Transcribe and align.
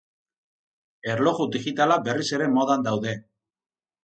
Erloju 1.15 1.47
digitalak 1.57 2.03
berriz 2.09 2.27
ere 2.39 2.49
modan 2.57 2.89
daude. 2.89 3.15